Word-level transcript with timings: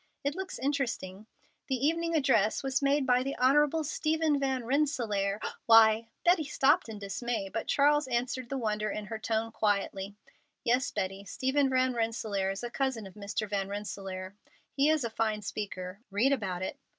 It 0.23 0.33
looks 0.33 0.57
interesting. 0.57 1.27
The 1.67 1.75
evening 1.75 2.15
address 2.15 2.63
was 2.63 2.81
made 2.81 3.05
by 3.05 3.21
the 3.21 3.35
Honorable 3.35 3.83
Stephen 3.83 4.39
Van 4.39 4.65
Rensselaer. 4.65 5.39
Why——" 5.67 6.07
Betty 6.25 6.43
stopped 6.45 6.89
in 6.89 6.97
dismay, 6.97 7.49
but 7.49 7.67
Charles 7.67 8.07
answered 8.07 8.49
the 8.49 8.57
wonder 8.57 8.89
in 8.89 9.05
her 9.05 9.19
tone 9.19 9.51
quietly: 9.51 10.15
"Yes, 10.63 10.89
Betty, 10.89 11.25
Stephen 11.25 11.69
Van 11.69 11.93
Rensselaer 11.93 12.49
is 12.49 12.63
a 12.63 12.71
cousin 12.71 13.05
of 13.05 13.13
Mr. 13.13 13.47
Van 13.47 13.67
Rensselaer. 13.69 14.33
He 14.75 14.89
is 14.89 15.03
a 15.03 15.09
fine 15.11 15.43
speaker. 15.43 15.99
Read 16.09 16.33
about 16.33 16.63
it." 16.63 16.79